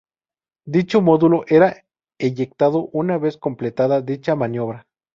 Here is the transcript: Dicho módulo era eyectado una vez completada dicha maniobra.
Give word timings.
Dicho 0.65 0.99
módulo 1.03 1.43
era 1.47 1.85
eyectado 2.17 2.87
una 2.91 3.19
vez 3.19 3.37
completada 3.37 4.01
dicha 4.01 4.35
maniobra. 4.35 4.87